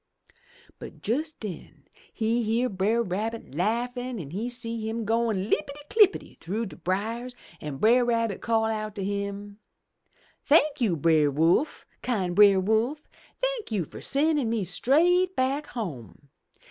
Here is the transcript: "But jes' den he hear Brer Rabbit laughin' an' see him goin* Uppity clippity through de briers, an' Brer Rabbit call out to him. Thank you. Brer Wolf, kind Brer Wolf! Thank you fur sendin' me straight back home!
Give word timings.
"But 0.79 1.07
jes' 1.07 1.31
den 1.33 1.83
he 2.11 2.41
hear 2.41 2.69
Brer 2.69 3.03
Rabbit 3.03 3.53
laughin' 3.53 4.19
an' 4.19 4.31
see 4.49 4.89
him 4.89 5.05
goin* 5.05 5.45
Uppity 5.45 5.83
clippity 5.91 6.39
through 6.39 6.65
de 6.65 6.75
briers, 6.75 7.35
an' 7.61 7.77
Brer 7.77 8.03
Rabbit 8.03 8.41
call 8.41 8.65
out 8.65 8.95
to 8.95 9.03
him. 9.03 9.59
Thank 10.43 10.81
you. 10.81 10.97
Brer 10.97 11.29
Wolf, 11.29 11.85
kind 12.01 12.35
Brer 12.35 12.59
Wolf! 12.59 13.07
Thank 13.41 13.71
you 13.71 13.83
fur 13.85 14.01
sendin' 14.01 14.49
me 14.49 14.63
straight 14.63 15.35
back 15.35 15.67
home! 15.67 16.29